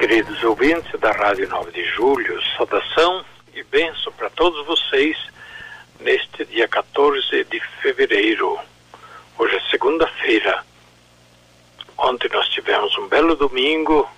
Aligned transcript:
Queridos 0.00 0.42
ouvintes 0.44 0.98
da 0.98 1.12
Rádio 1.12 1.46
9 1.46 1.72
de 1.72 1.84
Julho, 1.84 2.40
saudação 2.56 3.22
e 3.52 3.62
benção 3.64 4.10
para 4.14 4.30
todos 4.30 4.64
vocês 4.64 5.14
neste 6.00 6.42
dia 6.46 6.66
14 6.66 7.44
de 7.44 7.60
fevereiro. 7.82 8.58
Hoje 9.36 9.56
é 9.56 9.60
segunda-feira. 9.70 10.64
Ontem 11.98 12.30
nós 12.32 12.48
tivemos 12.48 12.96
um 12.96 13.08
belo 13.08 13.36
domingo 13.36 14.08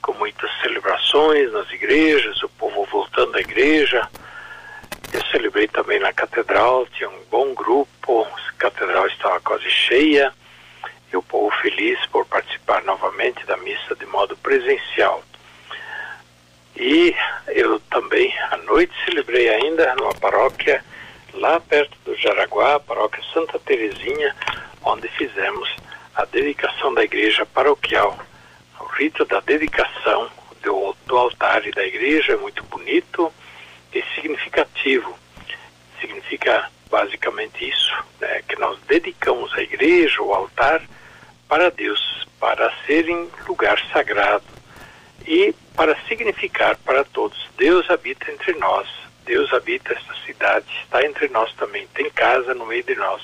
com 0.00 0.12
muitas 0.12 0.48
celebrações 0.60 1.52
nas 1.52 1.68
igrejas, 1.72 2.40
o 2.44 2.48
povo 2.50 2.84
voltando 2.84 3.36
à 3.36 3.40
igreja. 3.40 4.08
Eu 5.12 5.26
celebrei 5.32 5.66
também 5.66 5.98
na 5.98 6.12
catedral, 6.12 6.86
tinha 6.86 7.10
um 7.10 7.24
bom 7.28 7.52
grupo, 7.52 8.22
a 8.22 8.52
catedral 8.52 9.08
estava 9.08 9.40
quase 9.40 9.68
cheia 9.68 10.32
e 11.12 11.16
o 11.16 11.22
povo 11.22 11.50
feliz 11.62 12.04
por 12.06 12.26
participar 12.26 12.82
novamente 12.82 13.44
da 13.46 13.56
missa 13.58 13.94
de 13.94 14.06
modo 14.06 14.36
presencial. 14.36 15.22
E 16.76 17.14
eu 17.48 17.80
também, 17.90 18.36
à 18.50 18.56
noite, 18.58 18.92
celebrei 19.04 19.48
ainda 19.48 19.94
numa 19.94 20.14
paróquia 20.14 20.84
lá 21.32 21.58
perto 21.60 21.96
do 22.04 22.14
Jaraguá, 22.16 22.74
a 22.76 22.80
paróquia 22.80 23.22
Santa 23.32 23.58
Terezinha, 23.58 24.34
onde 24.82 25.08
fizemos 25.08 25.74
a 26.14 26.24
dedicação 26.24 26.92
da 26.92 27.04
igreja 27.04 27.46
paroquial. 27.46 28.18
O 28.80 28.84
rito 28.84 29.24
da 29.24 29.40
dedicação 29.40 30.30
do, 30.62 30.94
do 31.06 31.16
altar 31.16 31.66
e 31.66 31.70
da 31.70 31.84
igreja 31.86 32.32
é 32.32 32.36
muito 32.36 32.62
bonito 32.64 33.32
e 33.92 34.02
significativo. 34.14 35.18
Significa 36.00 36.70
basicamente 36.90 37.68
isso, 37.68 37.92
né, 38.20 38.42
que 38.48 38.56
nós 38.56 38.78
dedicamos 38.86 39.52
a 39.54 39.62
igreja, 39.62 40.22
o 40.22 40.32
altar, 40.32 40.82
para 41.48 41.70
Deus, 41.70 42.26
para 42.40 42.72
serem 42.86 43.30
lugar 43.46 43.78
sagrado 43.92 44.44
e 45.26 45.54
para 45.74 45.96
significar 46.08 46.76
para 46.78 47.04
todos: 47.04 47.48
Deus 47.56 47.88
habita 47.90 48.30
entre 48.30 48.52
nós, 48.54 48.88
Deus 49.24 49.52
habita 49.52 49.92
esta 49.92 50.14
cidade, 50.24 50.66
está 50.82 51.04
entre 51.04 51.28
nós 51.28 51.52
também, 51.54 51.86
tem 51.94 52.08
casa 52.10 52.54
no 52.54 52.66
meio 52.66 52.82
de 52.82 52.94
nós. 52.94 53.22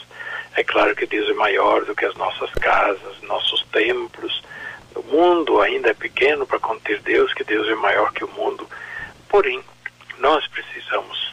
É 0.55 0.63
claro 0.63 0.95
que 0.95 1.07
Deus 1.07 1.31
é 1.31 1.35
maior 1.35 1.85
do 1.85 1.95
que 1.95 2.05
as 2.05 2.15
nossas 2.15 2.51
casas, 2.55 3.23
nossos 3.23 3.63
templos. 3.73 4.43
O 4.95 5.03
mundo 5.03 5.61
ainda 5.63 5.91
é 5.91 5.95
pequeno 5.95 6.47
para 6.47 6.59
conter 6.59 7.01
Deus, 7.01 7.33
que 7.33 7.43
Deus 7.43 7.67
é 7.69 7.75
maior 7.75 8.13
que 8.13 8.25
o 8.25 8.29
mundo. 8.29 8.69
Porém, 9.29 9.63
nós 10.19 10.47
precisamos 10.49 11.32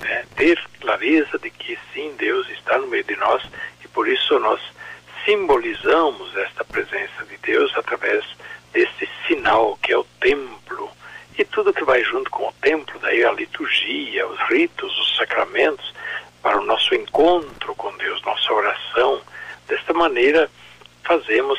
né, 0.00 0.24
ter 0.36 0.60
clareza 0.80 1.38
de 1.38 1.50
que 1.50 1.78
sim, 1.92 2.14
Deus 2.18 2.48
está 2.50 2.78
no 2.78 2.86
meio 2.86 3.04
de 3.04 3.16
nós 3.16 3.42
e 3.84 3.88
por 3.88 4.08
isso 4.08 4.38
nós 4.38 4.60
simbolizamos 5.24 6.36
esta 6.36 6.64
presença 6.64 7.24
de 7.28 7.36
Deus 7.38 7.72
através 7.76 8.24
desse 8.72 9.08
sinal 9.26 9.76
que 9.82 9.92
é 9.92 9.98
o 9.98 10.04
templo 10.20 10.90
e 11.38 11.44
tudo 11.44 11.72
que 11.72 11.84
vai 11.84 12.02
junto 12.02 12.30
com 12.30 12.48
o 12.48 12.52
templo, 12.62 12.98
daí 13.00 13.22
a 13.24 13.32
liturgia, 13.32 14.26
os 14.26 14.40
ritos, 14.48 14.98
os 14.98 15.16
sacramentos, 15.16 15.94
para 16.42 16.58
o 16.58 16.64
nosso 16.64 16.94
encontro 16.94 17.74
com 17.74 17.94
Deus, 17.98 18.22
nossa 18.22 18.52
oração. 18.52 19.20
Desta 19.68 19.92
maneira, 19.92 20.48
fazemos, 21.04 21.58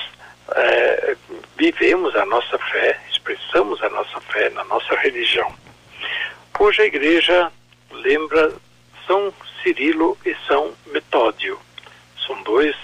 é, 0.56 1.16
vivemos 1.56 2.16
a 2.16 2.26
nossa 2.26 2.58
fé, 2.58 3.00
expressamos 3.12 3.82
a 3.84 3.90
nossa 3.90 4.20
fé 4.22 4.50
na 4.50 4.64
nossa 4.64 4.96
religião. 4.96 5.54
Hoje 6.60 6.82
a 6.82 6.86
igreja 6.86 7.52
lembra 7.98 8.54
São 9.06 9.34
Cirilo 9.62 10.18
e 10.26 10.36
São 10.48 10.74
Metódio. 10.88 11.60
São 12.26 12.42
dois 12.44 12.76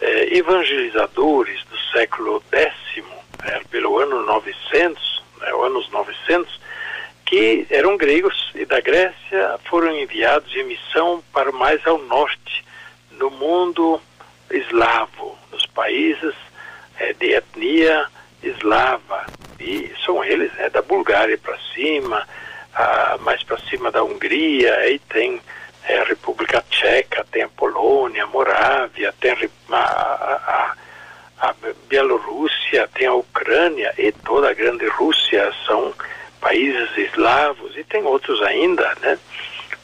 é, 0.00 0.36
evangelizadores 0.36 1.64
do 1.64 1.78
século 1.92 2.42
X, 2.50 2.72
é, 3.44 3.60
pelo 3.70 3.98
ano 3.98 4.22
900, 4.24 5.22
né, 5.40 5.48
anos 5.48 5.90
900, 5.90 6.60
que 7.24 7.66
eram 7.70 7.96
gregos 7.96 8.50
e 8.54 8.64
da 8.64 8.80
Grécia 8.80 9.58
foram 9.64 9.96
enviados 9.96 10.54
em 10.54 10.64
missão 10.64 11.22
para 11.32 11.50
mais 11.52 11.84
ao 11.86 11.98
norte, 11.98 12.64
no 13.12 13.30
mundo 13.30 14.00
eslavo, 14.50 15.38
nos 15.50 15.64
países 15.66 16.34
é, 16.98 17.12
de 17.14 17.32
etnia 17.32 18.06
eslava. 18.42 19.26
E 19.58 19.92
são 20.04 20.24
eles, 20.24 20.52
né, 20.54 20.68
da 20.68 20.82
Bulgária 20.82 21.38
para 21.38 21.56
cima, 21.74 22.26
a, 22.74 23.18
mais 23.20 23.42
para 23.42 23.58
cima 23.58 23.90
da 23.90 24.02
Hungria, 24.02 24.74
aí 24.76 24.98
tem 24.98 25.40
é, 25.84 25.98
a 25.98 26.04
República 26.04 26.64
Tcheca, 26.70 27.26
tem 27.30 27.42
a 27.42 27.48
Polônia, 27.48 28.24
a 28.24 28.26
Morávia, 28.26 29.14
tem 29.20 29.32
a, 29.70 29.76
a, 29.76 30.74
a 31.40 31.54
Bielorrússia, 31.88 32.88
tem 32.94 33.06
a 33.06 33.14
Ucrânia 33.14 33.92
e 33.98 34.12
toda 34.12 34.50
a 34.50 34.54
grande 34.54 34.86
Rússia 34.86 35.52
são 35.66 35.92
países 36.40 36.96
eslavos 36.96 37.76
e 37.76 37.84
tem 37.84 38.04
outros 38.04 38.40
ainda, 38.42 38.94
né? 39.00 39.18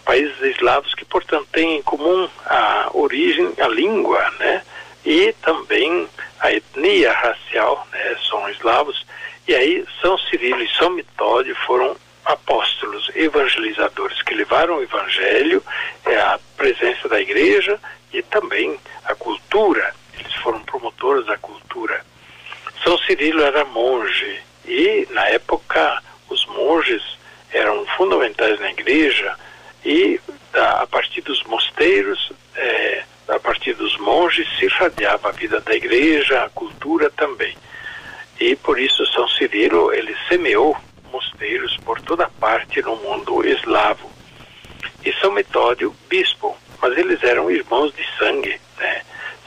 Países 0.04 0.40
eslavos 0.40 0.94
que, 0.94 1.04
portanto, 1.04 1.46
têm 1.52 1.76
em 1.76 1.82
comum 1.82 2.28
a 2.46 2.90
origem, 2.94 3.52
a 3.60 3.68
língua, 3.68 4.30
né? 4.38 4.62
E 5.04 5.32
também 5.42 6.08
a 6.40 6.52
etnia 6.52 7.12
racial, 7.12 7.86
né? 7.92 8.16
São 8.28 8.48
eslavos. 8.48 9.06
E 9.46 9.54
aí 9.54 9.84
São 10.00 10.18
Cirilo 10.18 10.62
e 10.62 10.68
São 10.76 10.90
Metódio 10.90 11.54
foram 11.66 11.96
apóstolos, 12.28 13.10
evangelizadores 13.14 14.20
que 14.22 14.34
levaram 14.34 14.76
o 14.76 14.82
evangelho, 14.82 15.62
é, 16.04 16.16
a 16.16 16.38
presença 16.56 17.08
da 17.08 17.20
igreja 17.20 17.80
e 18.12 18.22
também 18.22 18.78
a 19.04 19.14
cultura 19.14 19.94
eles 20.18 20.34
foram 20.34 20.60
promotores 20.60 21.24
da 21.26 21.38
cultura. 21.38 22.04
São 22.84 22.98
Cirilo 22.98 23.42
era 23.42 23.64
monge 23.64 24.40
e, 24.66 25.06
na 25.10 25.26
época, 25.28 26.02
os 26.28 26.44
monges 26.46 27.02
eram 27.50 27.86
fundamentais 27.96 28.60
na 28.60 28.70
igreja 28.70 29.34
e, 29.84 30.20
a 30.52 30.86
partir 30.86 31.22
dos 31.22 31.42
mosteiros, 31.44 32.30
é, 32.56 33.04
a 33.28 33.38
partir 33.38 33.72
dos 33.74 33.96
monges, 33.98 34.46
se 34.58 34.66
irradiava 34.66 35.28
a 35.28 35.32
vida 35.32 35.60
da 35.60 35.74
igreja, 35.74 36.44
a 36.44 36.50
cultura 36.50 37.10
também. 37.10 37.56
E 38.38 38.54
por 38.56 38.78
isso 38.78 39.04
São 39.06 39.26
Cirilo 39.28 39.92
ele 39.92 40.14
semeou 40.28 40.76
mosteiros 41.08 41.76
por 41.78 42.00
toda 42.00 42.28
parte 42.40 42.82
no 42.82 42.96
mundo 42.96 43.46
eslavo. 43.46 44.10
E 45.04 45.12
São 45.14 45.32
Metódio, 45.32 45.94
bispo, 46.08 46.56
mas 46.80 46.96
eles 46.96 47.22
eram 47.22 47.50
irmãos 47.50 47.94
de 47.94 48.04
sangue, 48.18 48.60
né? 48.78 49.02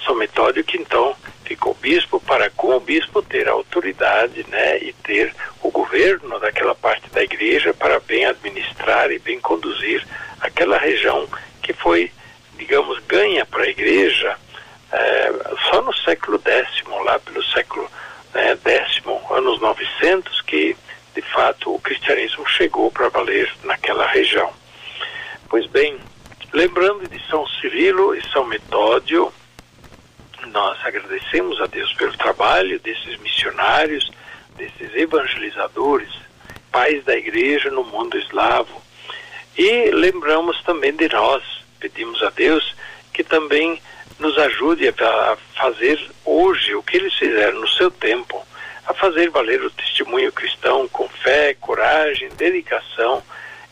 São 0.06 0.16
Metódio 0.16 0.64
que 0.64 0.78
então 0.78 1.16
ficou 1.46 1.74
bispo 1.76 2.20
para 2.22 2.50
com 2.52 2.76
o 2.76 2.80
bispo 2.80 3.22
ter 3.22 3.48
a 3.50 3.52
autoridade, 3.52 4.46
né, 4.48 4.78
e 4.80 4.94
ter 4.94 5.36
o 5.62 5.70
governo 5.70 6.40
daquela 6.40 6.74
parte 6.74 7.10
da 7.10 7.22
igreja 7.22 7.74
para 7.74 8.00
bem 8.00 8.26
administrar 8.26 9.12
e 9.12 9.20
bem 9.20 9.40
conduzir 9.42 10.06
aquela 10.40 10.78
região 10.78 11.28
que 11.62 11.74
foi, 11.74 12.10
digamos, 12.58 13.00
ganha 13.06 13.46
para 13.46 13.64
a 13.64 13.70
igreja 13.70 14.38
é, 14.92 15.34
só 15.70 15.82
no 15.82 15.94
século 15.94 16.42
X, 16.44 16.84
lá 17.06 17.20
pelo 17.20 17.44
século 17.44 17.90
né, 18.34 18.58
X, 18.66 19.02
anos 19.30 19.60
900, 19.60 20.42
que 20.42 20.76
de 21.14 21.22
fato 21.22 21.74
o 21.74 21.80
cristianismo 21.80 22.48
chegou 22.48 22.92
para 22.92 23.10
valer 23.10 23.52
naquela 23.64 24.08
região. 24.08 24.52
Pois 25.50 25.66
bem, 25.68 25.98
lembrando 26.54 27.08
de 27.10 27.22
São 27.28 27.46
Cirilo 27.48 28.16
e 28.16 28.22
São 28.30 28.46
Metódio, 28.46 29.34
nós 30.48 30.78
agradecemos 31.32 31.62
a 31.62 31.66
Deus 31.66 31.94
pelo 31.94 32.12
trabalho 32.18 32.80
desses 32.80 33.18
missionários, 33.20 34.12
desses 34.58 34.94
evangelizadores, 34.94 36.10
pais 36.72 37.04
da 37.06 37.16
igreja 37.16 37.70
no 37.72 37.84
mundo 37.86 38.18
eslavo. 38.18 38.82
E 39.58 39.92
lembramos 39.92 40.62
também 40.64 40.94
de 40.94 41.08
nós, 41.08 41.42
pedimos 41.80 42.22
a 42.22 42.30
Deus 42.32 42.76
que 43.14 43.24
também 43.24 43.82
nos 44.20 44.38
ajude 44.38 44.90
a 44.90 45.38
fazer 45.56 46.00
hoje 46.26 46.76
o 46.76 46.84
que 46.84 46.98
eles 46.98 47.14
fizeram 47.14 47.62
no 47.62 47.68
seu 47.70 47.90
tempo, 47.90 48.46
a 48.86 48.94
fazer 48.94 49.30
valer 49.30 49.64
o 49.64 49.72
testemunho 49.72 50.32
cristão 50.34 50.88
com 50.90 51.08
fé, 51.08 51.56
coragem, 51.60 52.30
dedicação 52.38 53.24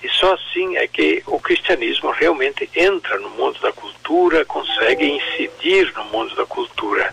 e 0.02 0.08
só 0.08 0.34
assim 0.34 0.78
é 0.78 0.88
que 0.88 1.22
o 1.28 1.40
cristianismo 1.40 2.10
realmente 2.12 2.70
entra 2.74 3.20
no 3.20 3.30
mundo 3.32 3.60
da 3.60 3.72
cultura, 3.74 4.46
consegue 4.46 5.06
incidir 5.06 5.94
no 5.94 6.06
mundo 6.06 6.34
da 6.36 6.46
cultura. 6.46 7.09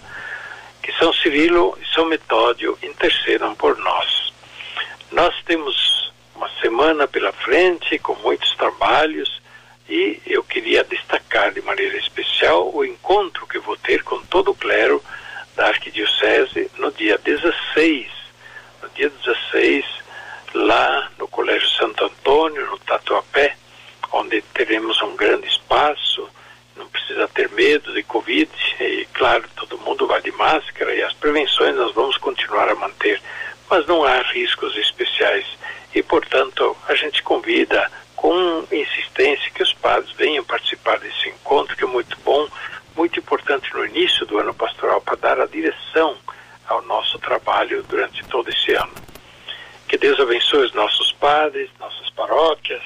São 1.06 1.12
Cirilo 1.12 1.78
e 1.80 1.94
São 1.94 2.04
Metódio 2.06 2.76
intercedam 2.82 3.54
por 3.54 3.78
nós. 3.78 4.32
Nós 5.12 5.32
temos 5.44 6.12
uma 6.34 6.50
semana 6.60 7.06
pela 7.06 7.30
frente, 7.32 7.96
com 8.00 8.16
muitos 8.16 8.52
trabalhos, 8.56 9.40
e 9.88 10.20
eu 10.26 10.42
queria 10.42 10.82
destacar 10.82 11.52
de 11.52 11.62
maneira 11.62 11.96
especial 11.96 12.74
o 12.74 12.84
encontro 12.84 13.46
que 13.46 13.60
vou 13.60 13.76
ter 13.76 14.02
com 14.02 14.18
todo 14.22 14.50
o 14.50 14.54
clero 14.56 15.00
da 15.54 15.68
Arquidiocese 15.68 16.68
no 16.76 16.90
dia 16.90 17.16
16. 17.18 18.08
No 18.82 18.88
dia 18.88 19.08
16, 19.08 19.84
lá 20.54 21.08
no 21.20 21.28
Colégio 21.28 21.68
Santo 21.68 22.04
Antônio, 22.04 22.66
no 22.66 22.78
Tatuapé, 22.80 23.56
onde 24.10 24.42
teremos 24.52 25.00
um 25.02 25.14
grande 25.14 25.46
espaço, 25.46 26.28
não 26.74 26.88
precisa 26.88 27.28
ter 27.28 27.48
medo 27.50 27.94
de 27.94 28.02
Covid, 28.02 28.50
e 28.80 29.06
claro, 29.12 29.44
todo 29.54 29.78
mundo 29.78 30.04
vai 30.08 30.20
de 30.20 30.32
máscara 30.32 30.75
prevenções 31.26 31.74
nós 31.74 31.92
vamos 31.92 32.16
continuar 32.18 32.68
a 32.68 32.74
manter, 32.76 33.20
mas 33.68 33.84
não 33.88 34.04
há 34.04 34.22
riscos 34.22 34.76
especiais 34.76 35.44
e, 35.92 36.00
portanto, 36.00 36.76
a 36.86 36.94
gente 36.94 37.20
convida 37.20 37.90
com 38.14 38.64
insistência 38.70 39.50
que 39.52 39.60
os 39.60 39.72
padres 39.72 40.12
venham 40.12 40.44
participar 40.44 41.00
desse 41.00 41.28
encontro, 41.28 41.76
que 41.76 41.82
é 41.82 41.86
muito 41.86 42.16
bom, 42.24 42.46
muito 42.94 43.18
importante 43.18 43.74
no 43.74 43.84
início 43.84 44.24
do 44.24 44.38
ano 44.38 44.54
pastoral 44.54 45.00
para 45.00 45.16
dar 45.16 45.40
a 45.40 45.46
direção 45.46 46.16
ao 46.68 46.80
nosso 46.82 47.18
trabalho 47.18 47.82
durante 47.88 48.24
todo 48.26 48.48
esse 48.48 48.72
ano. 48.74 48.94
Que 49.88 49.98
Deus 49.98 50.20
abençoe 50.20 50.66
os 50.66 50.74
nossos 50.74 51.10
padres, 51.10 51.68
nossas 51.80 52.08
paróquias, 52.10 52.82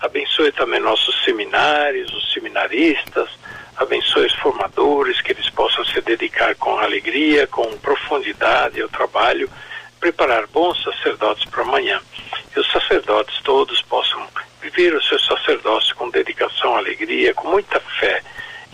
abençoe 0.00 0.50
também 0.50 0.80
nossos 0.80 1.24
seminários, 1.24 2.12
os 2.12 2.32
seminaristas, 2.32 3.30
abençoe 3.76 4.26
os 4.26 4.34
formadores, 4.34 5.20
que 5.20 5.30
eles 5.30 5.48
possam 5.50 5.84
se 5.84 5.96
dedicar 6.34 6.54
com 6.56 6.78
alegria, 6.78 7.46
com 7.46 7.64
profundidade 7.78 8.82
ao 8.82 8.88
trabalho, 8.88 9.48
preparar 10.00 10.46
bons 10.48 10.82
sacerdotes 10.82 11.48
para 11.48 11.62
amanhã. 11.62 12.00
E 12.54 12.60
os 12.60 12.70
sacerdotes 12.70 13.40
todos 13.42 13.80
possam 13.82 14.26
viver 14.60 14.94
o 14.94 15.02
seu 15.02 15.18
sacerdócio 15.20 15.94
com 15.94 16.10
dedicação, 16.10 16.76
alegria, 16.76 17.32
com 17.34 17.48
muita 17.48 17.78
fé 18.00 18.22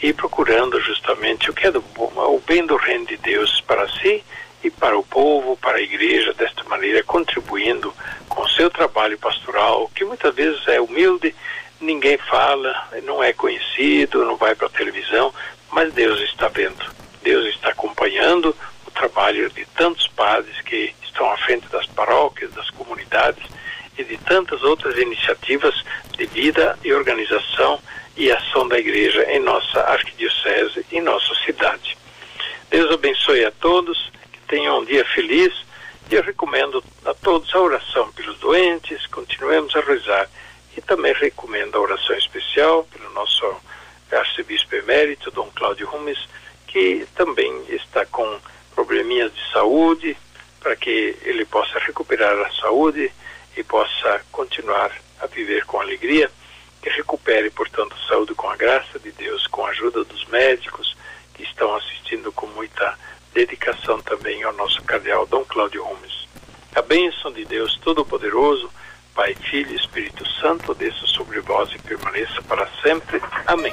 e 0.02 0.12
procurando 0.12 0.80
justamente 0.80 1.50
o 1.50 1.54
que 1.54 1.66
é 1.66 1.70
do 1.70 1.84
o 1.98 2.42
bem 2.46 2.64
do 2.64 2.76
reino 2.76 3.06
de 3.06 3.18
Deus 3.18 3.60
para 3.60 3.86
si 3.88 4.24
e 4.64 4.70
para 4.70 4.98
o 4.98 5.04
povo, 5.04 5.56
para 5.56 5.78
a 5.78 5.82
igreja, 5.82 6.32
desta 6.32 6.64
maneira 6.64 7.02
contribuindo 7.02 7.92
com 8.28 8.42
o 8.42 8.48
seu 8.48 8.70
trabalho 8.70 9.18
pastoral, 9.18 9.90
que 9.94 10.04
muitas 10.04 10.34
vezes 10.34 10.66
é 10.68 10.80
humilde, 10.80 11.34
ninguém 11.80 12.16
fala, 12.16 12.88
não 13.04 13.22
é 13.22 13.32
conhecido, 13.32 14.24
não 14.24 14.36
vai 14.36 14.54
para 14.54 14.66
a 14.66 14.70
televisão, 14.70 15.32
mas 15.70 15.92
Deus 15.92 16.20
está 16.20 16.48
vendo. 16.48 16.99
Deus 17.22 17.46
está 17.54 17.70
acompanhando 17.70 18.54
o 18.86 18.90
trabalho 18.90 19.50
de 19.50 19.64
tantos 19.76 20.06
padres 20.08 20.60
que 20.62 20.94
estão 21.02 21.30
à 21.30 21.36
frente 21.38 21.66
das 21.68 21.86
paróquias, 21.86 22.52
das 22.52 22.70
comunidades 22.70 23.42
e 23.98 24.04
de 24.04 24.16
tantas 24.18 24.62
outras 24.62 24.96
iniciativas 24.96 25.74
de 26.16 26.26
vida 26.26 26.78
e 26.82 26.92
organização 26.92 27.80
e 28.16 28.30
ação 28.30 28.66
da 28.66 28.78
igreja 28.78 29.24
em 29.30 29.40
nossa 29.40 29.80
arquidiocese, 29.80 30.84
em 30.92 31.00
nossa 31.00 31.34
cidade. 31.44 31.96
Deus 32.70 32.90
abençoe 32.92 33.44
a 33.44 33.50
todos, 33.50 34.10
que 34.32 34.40
tenham 34.46 34.80
um 34.80 34.84
dia 34.84 35.04
feliz 35.04 35.52
e 36.10 36.14
eu 36.14 36.22
recomendo 36.22 36.82
a 37.04 37.14
todos 37.14 37.54
a 37.54 37.60
oração 37.60 38.10
pelos 38.12 38.38
doentes, 38.38 39.06
continuemos 39.06 39.74
a 39.76 39.80
rezar 39.80 40.28
e 40.76 40.80
também 40.80 41.12
recomendo 41.12 41.76
a 41.76 41.80
oração 41.80 42.16
especial 42.16 42.84
pelo 42.84 43.10
nosso 43.10 43.44
arcebispo 44.10 44.74
emérito, 44.74 45.30
Dom 45.30 45.48
Cláudio 45.54 45.86
Rumes, 45.86 46.18
que 46.70 47.04
também 47.16 47.64
está 47.68 48.06
com 48.06 48.38
probleminhas 48.74 49.34
de 49.34 49.52
saúde, 49.52 50.16
para 50.60 50.76
que 50.76 51.16
ele 51.22 51.44
possa 51.44 51.78
recuperar 51.80 52.38
a 52.46 52.50
saúde 52.52 53.10
e 53.56 53.62
possa 53.64 54.20
continuar 54.30 54.92
a 55.20 55.26
viver 55.26 55.64
com 55.66 55.80
alegria, 55.80 56.30
que 56.80 56.88
recupere, 56.90 57.50
portanto, 57.50 57.94
a 57.94 58.08
saúde 58.08 58.34
com 58.34 58.48
a 58.48 58.56
graça 58.56 58.98
de 59.00 59.10
Deus, 59.12 59.46
com 59.48 59.66
a 59.66 59.70
ajuda 59.70 60.04
dos 60.04 60.24
médicos 60.26 60.96
que 61.34 61.42
estão 61.42 61.74
assistindo 61.74 62.30
com 62.32 62.46
muita 62.46 62.96
dedicação 63.34 64.00
também 64.00 64.42
ao 64.44 64.52
nosso 64.52 64.80
cardeal 64.82 65.26
Dom 65.26 65.44
Cláudio 65.44 65.84
Gomes. 65.84 66.28
A 66.74 66.82
bênção 66.82 67.32
de 67.32 67.44
Deus 67.44 67.76
Todo-Poderoso, 67.78 68.70
Pai, 69.12 69.34
Filho 69.34 69.72
e 69.72 69.76
Espírito 69.76 70.26
Santo, 70.40 70.72
desça 70.74 71.06
sobre 71.06 71.40
vós 71.40 71.70
e 71.72 71.78
permaneça 71.80 72.40
para 72.42 72.68
sempre. 72.82 73.20
Amém. 73.46 73.72